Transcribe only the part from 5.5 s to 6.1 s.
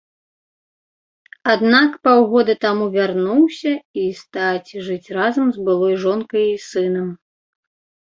з былой